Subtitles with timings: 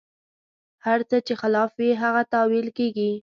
[0.85, 3.11] هر څه چې خلاف وي، هغه تاویل کېږي.